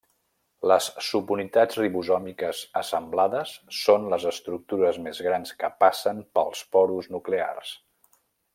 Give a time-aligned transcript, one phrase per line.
[0.69, 7.77] Les subunitats ribosòmiques assemblades són les estructures més grans que passen pels porus nuclears.